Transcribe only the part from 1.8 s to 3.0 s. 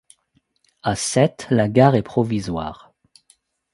est provisoire.